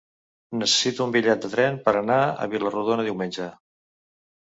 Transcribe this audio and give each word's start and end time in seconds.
Necessito 0.61 1.03
un 1.09 1.13
bitllet 1.17 1.45
de 1.45 1.53
tren 1.53 1.79
per 1.85 1.95
anar 2.01 2.19
a 2.47 2.51
Vila-rodona 2.57 3.09
diumenge. 3.13 3.55